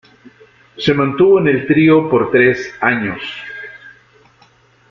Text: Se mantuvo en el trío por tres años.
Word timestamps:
Se 0.79 0.95
mantuvo 0.95 1.39
en 1.39 1.47
el 1.47 1.67
trío 1.67 2.09
por 2.09 2.31
tres 2.31 2.73
años. 2.81 3.21